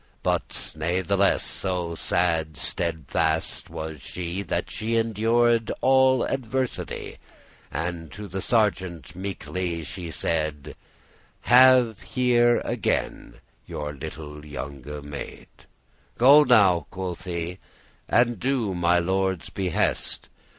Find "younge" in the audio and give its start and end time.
14.43-14.87